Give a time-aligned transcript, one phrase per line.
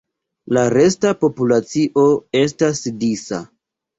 [0.55, 2.05] La resta populacio
[2.41, 3.45] estas disa.